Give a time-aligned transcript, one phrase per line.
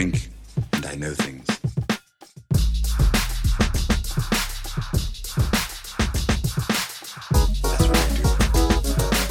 [0.00, 0.30] drink
[0.72, 1.46] and I know things.
[7.62, 8.24] That's what I do.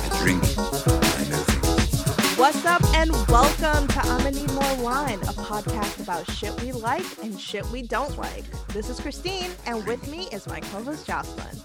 [0.03, 2.37] I drink and I know things.
[2.37, 7.23] What's up, and welcome to I'ma Need More Wine, a podcast about shit we like
[7.23, 8.43] and shit we don't like.
[8.67, 11.57] This is Christine, and with me is my co host Jocelyn.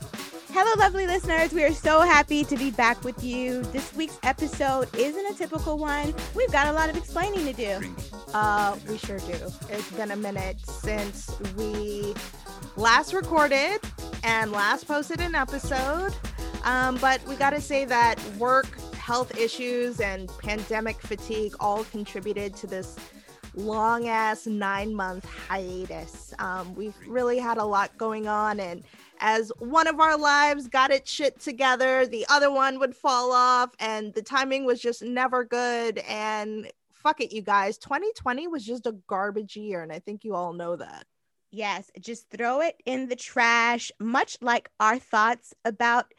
[0.50, 1.52] Hello, lovely listeners.
[1.52, 3.64] We are so happy to be back with you.
[3.64, 6.14] This week's episode isn't a typical one.
[6.34, 7.94] We've got a lot of explaining to do.
[8.34, 9.38] Uh, we sure do.
[9.70, 12.14] It's been a minute since we
[12.76, 13.78] last recorded
[14.24, 16.12] and last posted an episode.
[16.64, 22.56] Um, but we got to say that work, health issues, and pandemic fatigue all contributed
[22.56, 22.96] to this
[23.54, 26.34] long ass nine month hiatus.
[26.40, 28.82] Um, we've really had a lot going on, and
[29.20, 33.70] as one of our lives got its shit together, the other one would fall off,
[33.78, 35.98] and the timing was just never good.
[35.98, 36.68] And
[37.04, 40.52] fuck it, you guys, 2020 was just a garbage year, and I think you all
[40.52, 41.06] know that.
[41.52, 46.12] Yes, just throw it in the trash, much like our thoughts about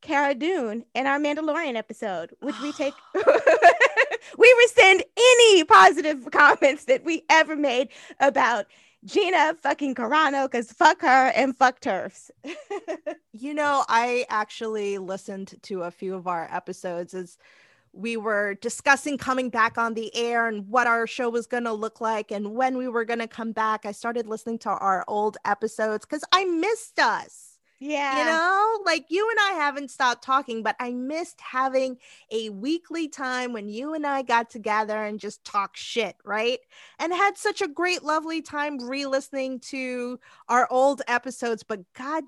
[0.00, 2.94] Cara Dune in our Mandalorian episode, which we take.
[4.38, 7.88] we rescind any positive comments that we ever made
[8.20, 8.66] about
[9.04, 12.30] Gina fucking Carano because fuck her and fuck TERFs.
[13.40, 17.38] You know, I actually listened to a few of our episodes as
[17.92, 21.72] we were discussing coming back on the air and what our show was going to
[21.72, 23.86] look like and when we were going to come back.
[23.86, 27.58] I started listening to our old episodes because I missed us.
[27.80, 28.18] yeah.
[28.18, 31.98] You know, like you and I haven't stopped talking, but I missed having
[32.30, 36.58] a weekly time when you and I got together and just talk shit, right?
[36.98, 41.62] And had such a great, lovely time re listening to our old episodes.
[41.62, 42.24] But God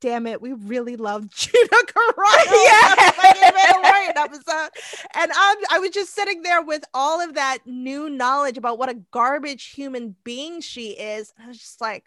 [0.00, 2.52] damn it, we really loved Gina Carano.
[2.52, 2.94] Yeah.
[3.20, 4.70] Fucking Mandalorian episode.
[5.14, 8.88] And I'm, I was just sitting there with all of that new knowledge about what
[8.90, 11.32] a garbage human being she is.
[11.36, 12.04] And I was just like,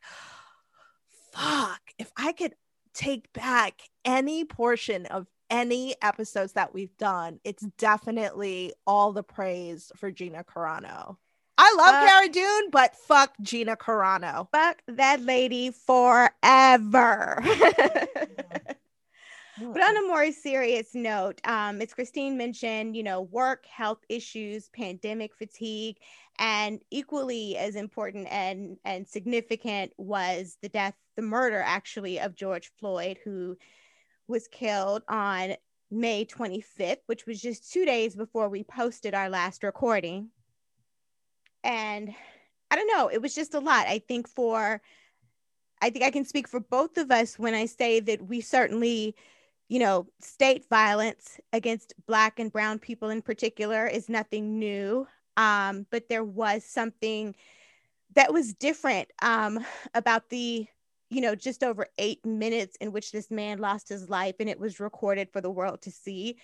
[1.32, 2.54] fuck, if I could
[2.94, 9.92] take back any portion of any episodes that we've done, it's definitely all the praise
[9.98, 11.18] for Gina Carano.
[11.56, 14.48] I love Uh, Cara Dune, but fuck Gina Carano.
[14.52, 17.44] Fuck that lady forever.
[19.60, 24.70] But on a more serious note, um, as Christine mentioned, you know, work, health issues,
[24.70, 25.98] pandemic fatigue,
[26.40, 32.72] and equally as important and and significant was the death, the murder actually of George
[32.80, 33.56] Floyd, who
[34.28, 35.56] was killed on
[35.92, 40.30] May 25th, which was just two days before we posted our last recording.
[41.64, 42.14] And
[42.72, 43.86] I don't know, it was just a lot.
[43.86, 44.82] I think for
[45.82, 49.16] I think I can speak for both of us when I say that we certainly
[49.74, 55.08] you know, state violence against Black and Brown people in particular is nothing new.
[55.36, 57.34] Um, but there was something
[58.14, 60.68] that was different um, about the,
[61.10, 64.60] you know, just over eight minutes in which this man lost his life and it
[64.60, 66.38] was recorded for the world to see.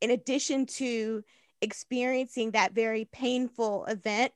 [0.00, 1.22] In addition to
[1.60, 4.32] experiencing that very painful event,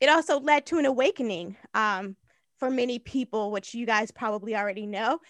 [0.00, 2.16] it also led to an awakening um,
[2.56, 5.20] for many people, which you guys probably already know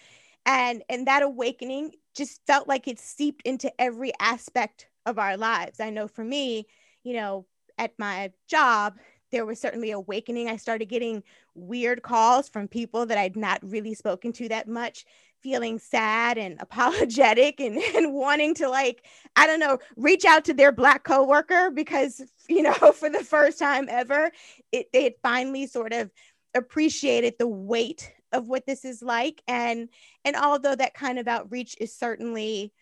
[0.45, 5.79] and and that awakening just felt like it seeped into every aspect of our lives.
[5.79, 6.67] I know for me
[7.03, 7.45] you know
[7.77, 8.95] at my job
[9.31, 10.47] there was certainly awakening.
[10.47, 11.23] I started getting
[11.55, 15.05] weird calls from people that i'd not really spoken to that much
[15.41, 19.05] feeling sad and apologetic and, and wanting to like
[19.35, 23.57] i don't know reach out to their black coworker because you know for the first
[23.57, 24.29] time ever
[24.71, 26.11] it they had finally sort of
[26.53, 29.41] appreciated the weight of what this is like.
[29.47, 29.89] And
[30.23, 32.73] and although that kind of outreach is certainly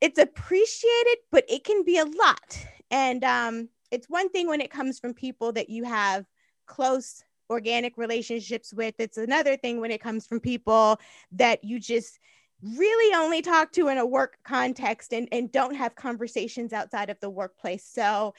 [0.00, 2.66] it's appreciated but it can be a lot.
[2.90, 6.24] And um it's one thing when it comes from people that you have
[6.66, 8.94] close organic relationships with.
[8.98, 11.00] It's another thing when it comes from people
[11.32, 12.20] that you just
[12.62, 17.18] really only talk to in a work context and, and don't have conversations outside of
[17.20, 17.84] the workplace.
[17.84, 18.34] So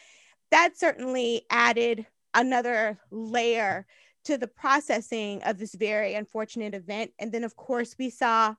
[0.51, 3.85] that certainly added another layer
[4.25, 7.11] to the processing of this very unfortunate event.
[7.19, 8.55] And then, of course, we saw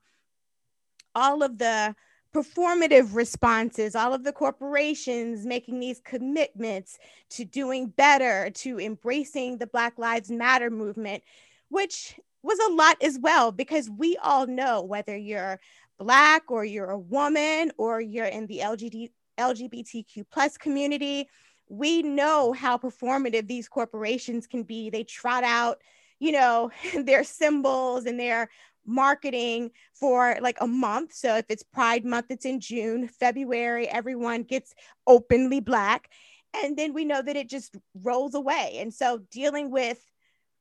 [1.15, 1.95] all of the
[2.33, 6.97] performative responses, all of the corporations making these commitments
[7.29, 11.23] to doing better, to embracing the Black Lives Matter movement,
[11.69, 15.59] which was a lot as well, because we all know whether you're
[15.99, 19.09] Black or you're a woman or you're in the LGBT,
[19.39, 21.27] LGBTQ plus community,
[21.69, 24.89] we know how performative these corporations can be.
[24.89, 25.81] They trot out,
[26.19, 26.71] you know,
[27.03, 28.49] their symbols and their
[28.85, 31.13] marketing for like a month.
[31.13, 34.73] So if it's Pride Month, it's in June, February, everyone gets
[35.07, 36.09] openly Black.
[36.53, 38.77] and then we know that it just rolls away.
[38.79, 39.99] And so dealing with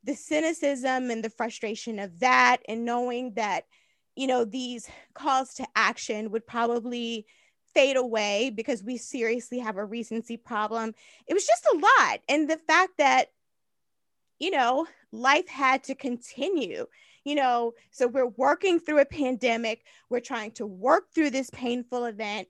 [0.05, 3.64] the cynicism and the frustration of that, and knowing that,
[4.16, 7.26] you know, these calls to action would probably
[7.74, 10.94] fade away because we seriously have a recency problem.
[11.26, 12.20] It was just a lot.
[12.28, 13.28] And the fact that,
[14.38, 16.86] you know, life had to continue,
[17.24, 22.04] you know, so we're working through a pandemic, we're trying to work through this painful
[22.04, 22.48] event.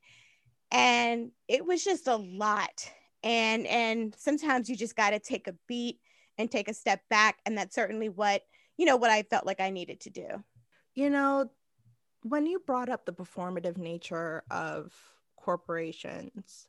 [0.70, 2.90] And it was just a lot.
[3.22, 6.00] And and sometimes you just got to take a beat
[6.38, 7.38] and take a step back.
[7.44, 8.42] And that's certainly what,
[8.78, 10.26] you know, what I felt like I needed to do.
[10.94, 11.50] You know,
[12.22, 14.92] when you brought up the performative nature of
[15.43, 16.69] corporations,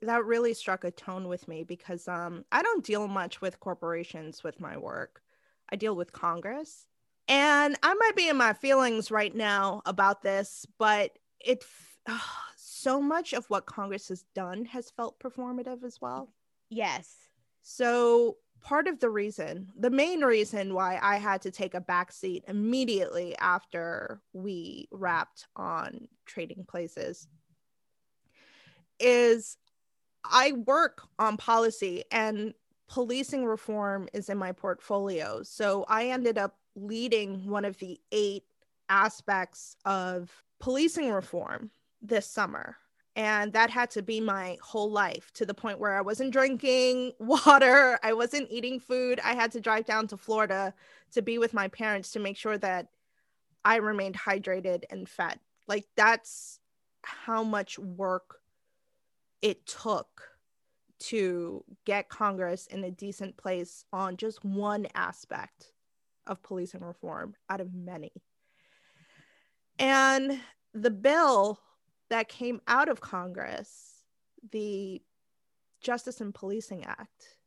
[0.00, 4.42] that really struck a tone with me because um, I don't deal much with corporations
[4.42, 5.22] with my work.
[5.70, 6.86] I deal with Congress.
[7.28, 11.64] And I might be in my feelings right now about this, but it
[12.08, 16.32] oh, so much of what Congress has done has felt performative as well.
[16.68, 17.14] Yes.
[17.62, 22.12] So part of the reason, the main reason why I had to take a back
[22.12, 27.28] seat immediately after we wrapped on Trading Places
[29.02, 29.56] is
[30.24, 32.54] I work on policy and
[32.88, 35.42] policing reform is in my portfolio.
[35.42, 38.44] So I ended up leading one of the eight
[38.88, 41.70] aspects of policing reform
[42.00, 42.76] this summer
[43.14, 47.12] and that had to be my whole life to the point where I wasn't drinking
[47.18, 49.20] water, I wasn't eating food.
[49.22, 50.72] I had to drive down to Florida
[51.12, 52.88] to be with my parents to make sure that
[53.64, 55.38] I remained hydrated and fed.
[55.68, 56.58] Like that's
[57.02, 58.40] how much work
[59.42, 60.22] it took
[60.98, 65.72] to get Congress in a decent place on just one aspect
[66.26, 68.12] of policing reform out of many.
[69.78, 70.40] And
[70.72, 71.58] the bill
[72.08, 74.04] that came out of Congress,
[74.52, 75.02] the
[75.80, 77.38] Justice and Policing Act,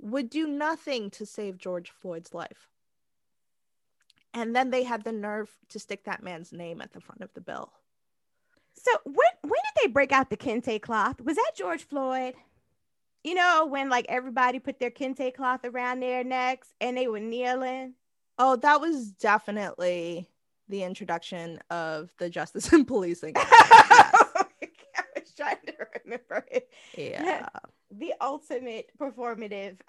[0.00, 2.68] would do nothing to save George Floyd's life.
[4.34, 7.32] And then they had the nerve to stick that man's name at the front of
[7.34, 7.72] the bill.
[8.80, 11.20] So when when did they break out the kente cloth?
[11.20, 12.34] Was that George Floyd?
[13.24, 17.20] You know, when like everybody put their kente cloth around their necks and they were
[17.20, 17.94] kneeling.
[18.38, 20.28] Oh, that was definitely
[20.68, 23.34] the introduction of the Justice and Policing.
[24.40, 24.44] Oh
[24.96, 26.68] I was trying to remember it.
[26.96, 27.48] Yeah.
[27.90, 29.78] The ultimate performative.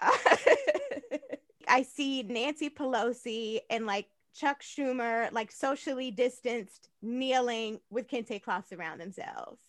[1.68, 8.74] I see Nancy Pelosi and like Chuck Schumer, like socially distanced, kneeling with kente cloths
[8.74, 9.62] around themselves.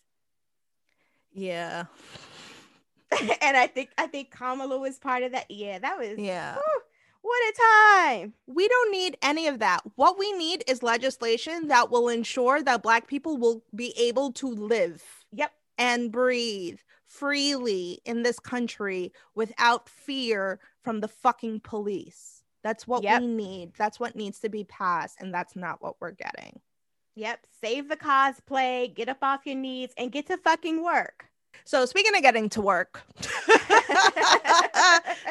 [1.33, 1.85] Yeah.
[3.41, 5.49] and I think I think Kamala was part of that.
[5.49, 6.55] Yeah, that was yeah.
[6.55, 6.81] Whew,
[7.21, 7.53] what a
[7.93, 8.33] time.
[8.47, 9.81] We don't need any of that.
[9.95, 14.47] What we need is legislation that will ensure that Black people will be able to
[14.47, 15.03] live.
[15.33, 15.51] Yep.
[15.77, 22.43] And breathe freely in this country without fear from the fucking police.
[22.63, 23.21] That's what yep.
[23.21, 23.73] we need.
[23.77, 25.17] That's what needs to be passed.
[25.19, 26.59] And that's not what we're getting.
[27.15, 27.45] Yep.
[27.61, 31.25] Save the cosplay, get up off your knees, and get to fucking work.
[31.63, 33.03] So speaking of getting to work,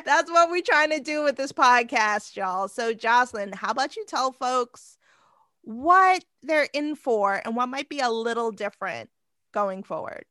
[0.05, 2.69] that's what we're trying to do with this podcast, y'all.
[2.69, 4.99] So Jocelyn, how about you tell folks
[5.63, 9.11] what they're in for and what might be a little different
[9.53, 10.25] going forward?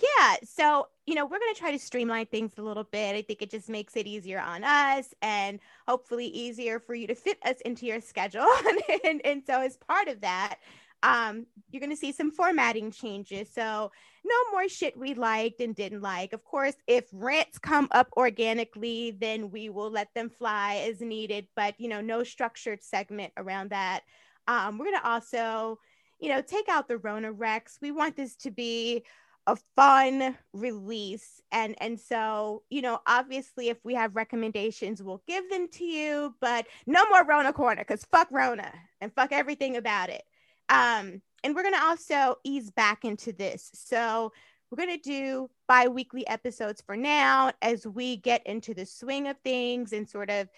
[0.00, 0.36] Yeah.
[0.44, 3.16] So, you know, we're going to try to streamline things a little bit.
[3.16, 7.14] I think it just makes it easier on us and hopefully easier for you to
[7.14, 8.46] fit us into your schedule.
[9.04, 10.56] and, and so, as part of that,
[11.02, 13.48] um, you're going to see some formatting changes.
[13.50, 13.90] So,
[14.22, 16.34] no more shit we liked and didn't like.
[16.34, 21.46] Of course, if rants come up organically, then we will let them fly as needed,
[21.56, 24.00] but, you know, no structured segment around that.
[24.46, 25.78] Um, we're going to also,
[26.20, 27.78] you know, take out the Rona Rex.
[27.80, 29.04] We want this to be
[29.48, 35.48] a fun release and and so you know obviously if we have recommendations we'll give
[35.48, 40.10] them to you but no more rona corner because fuck rona and fuck everything about
[40.10, 40.22] it
[40.68, 43.70] um, and we're going to also ease back into this.
[43.74, 44.32] So
[44.70, 49.28] we're going to do bi weekly episodes for now as we get into the swing
[49.28, 50.48] of things and sort of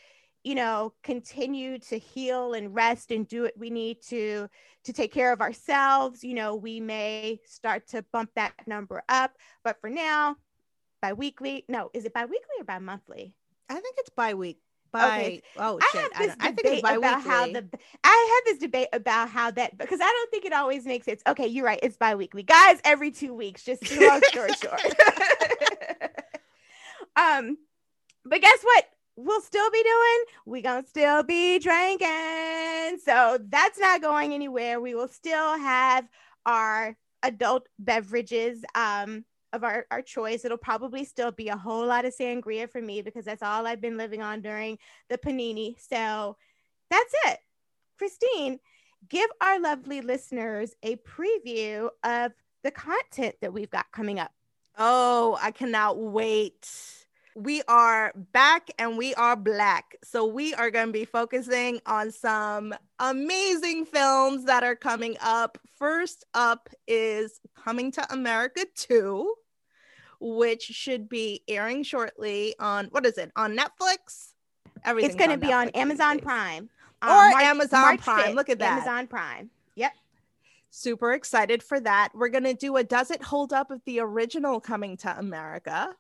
[0.45, 4.49] you know continue to heal and rest and do what we need to
[4.85, 9.33] to take care of ourselves you know we may start to bump that number up
[9.63, 10.37] but for now
[11.03, 13.35] bi-weekly no is it bi-weekly or bi-monthly
[13.69, 14.59] i think it's bi-week
[14.93, 15.43] by okay.
[15.59, 15.95] oh shit.
[15.95, 17.65] I, have this I, debate I about how the
[18.03, 21.23] I had this debate about how that because I don't think it always makes sense.
[21.29, 21.79] Okay, you're right.
[21.81, 22.43] It's bi-weekly.
[22.43, 24.81] Guys, every two weeks, just long story short.
[27.17, 27.57] um,
[28.25, 28.85] but guess what?
[29.17, 32.99] We'll still be doing, we gonna still be drinking.
[33.05, 34.81] So that's not going anywhere.
[34.81, 36.09] We will still have
[36.47, 38.65] our adult beverages.
[38.75, 40.45] Um, of our, our choice.
[40.45, 43.81] It'll probably still be a whole lot of sangria for me because that's all I've
[43.81, 45.75] been living on during the panini.
[45.89, 46.37] So
[46.91, 47.39] that's it.
[47.99, 48.59] Christine,
[49.09, 54.33] give our lovely listeners a preview of the content that we've got coming up.
[54.79, 56.69] Oh, I cannot wait.
[57.37, 59.97] We are back and we are black.
[60.03, 65.59] So, we are going to be focusing on some amazing films that are coming up.
[65.79, 69.35] First up is Coming to America 2,
[70.19, 73.31] which should be airing shortly on what is it?
[73.37, 74.33] On Netflix?
[74.85, 76.69] Everything's it's going to be on Amazon Prime.
[77.03, 78.33] Um, or March, Amazon March Prime.
[78.33, 78.73] 5th, Look at that.
[78.73, 79.51] Amazon Prime.
[79.77, 79.93] Yep.
[80.71, 82.11] Super excited for that.
[82.15, 85.95] We're going to do a Does It Hold Up of the original Coming to America?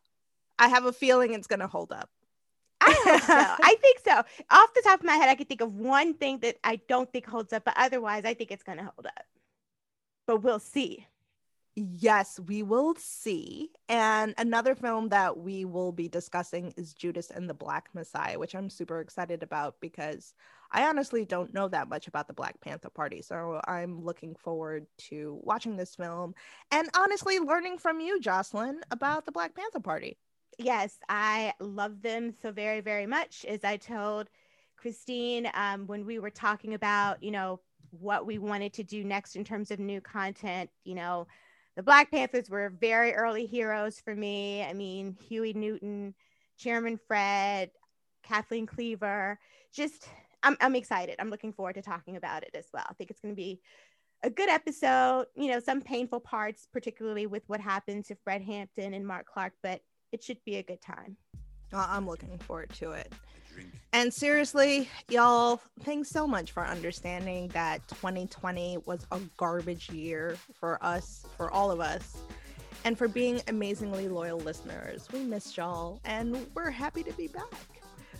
[0.60, 2.10] I have a feeling it's going to hold up.
[2.80, 3.32] I hope so.
[3.64, 4.12] I think so.
[4.12, 7.10] Off the top of my head, I could think of one thing that I don't
[7.12, 9.24] think holds up, but otherwise, I think it's going to hold up.
[10.26, 11.06] But we'll see.
[11.76, 13.70] Yes, we will see.
[13.88, 18.54] And another film that we will be discussing is Judas and the Black Messiah, which
[18.54, 20.34] I'm super excited about because
[20.70, 23.22] I honestly don't know that much about the Black Panther Party.
[23.22, 26.34] So I'm looking forward to watching this film
[26.70, 30.18] and honestly learning from you, Jocelyn, about the Black Panther Party.
[30.62, 33.46] Yes, I love them so very, very much.
[33.46, 34.28] As I told
[34.76, 37.60] Christine um, when we were talking about, you know,
[37.92, 41.26] what we wanted to do next in terms of new content, you know,
[41.76, 44.62] the Black Panthers were very early heroes for me.
[44.62, 46.14] I mean, Huey Newton,
[46.58, 47.70] Chairman Fred,
[48.22, 49.38] Kathleen Cleaver.
[49.72, 50.10] Just,
[50.42, 51.16] I'm, I'm excited.
[51.18, 52.84] I'm looking forward to talking about it as well.
[52.86, 53.60] I think it's going to be
[54.22, 55.24] a good episode.
[55.34, 59.54] You know, some painful parts, particularly with what happened to Fred Hampton and Mark Clark,
[59.62, 59.80] but
[60.12, 61.16] it should be a good time.
[61.72, 63.12] Well, I'm looking forward to it.
[63.92, 70.78] And seriously, y'all, thanks so much for understanding that 2020 was a garbage year for
[70.82, 72.18] us, for all of us,
[72.84, 75.08] and for being amazingly loyal listeners.
[75.12, 77.52] We missed y'all, and we're happy to be back.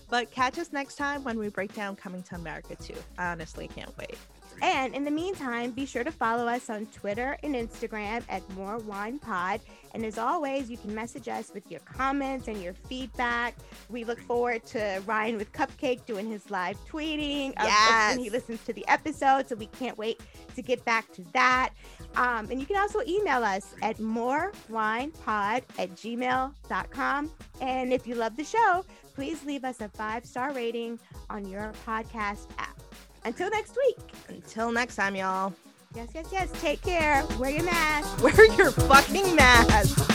[0.09, 2.97] But catch us next time when we break down Coming to America too.
[3.16, 4.18] I honestly can't wait.
[4.62, 8.78] And in the meantime, be sure to follow us on Twitter and Instagram at More
[8.78, 9.61] Wine Pod.
[9.95, 13.57] And as always, you can message us with your comments and your feedback.
[13.88, 18.14] We look forward to Ryan with Cupcake doing his live tweeting yes.
[18.14, 19.49] when he listens to the episode.
[19.49, 20.21] So we can't wait
[20.54, 21.71] to get back to that.
[22.16, 27.30] Um, and you can also email us at morewinepod at gmail.com.
[27.61, 31.73] And if you love the show, please leave us a five star rating on your
[31.87, 32.80] podcast app.
[33.25, 33.97] Until next week.
[34.29, 35.53] Until next time, y'all.
[35.95, 36.50] Yes, yes, yes.
[36.61, 37.25] Take care.
[37.39, 38.23] Wear your mask.
[38.23, 39.69] Wear your fucking mask.
[39.69, 40.15] That's what I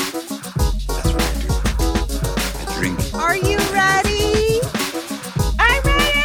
[1.42, 1.48] do.
[2.72, 3.00] I drink.
[3.14, 4.62] Are you ready?
[5.60, 6.24] I'm ready.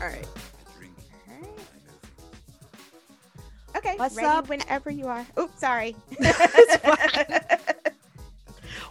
[0.00, 0.26] All right.
[3.76, 3.94] Okay.
[3.96, 4.48] What's ready up?
[4.48, 5.24] whenever you are.
[5.38, 5.94] Oops, sorry.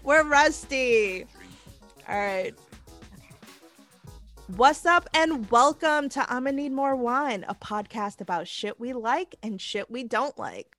[0.03, 1.25] We're rusty.
[2.09, 2.53] All right.
[4.57, 9.35] What's up, and welcome to I'ma Need More Wine, a podcast about shit we like
[9.41, 10.75] and shit we don't like.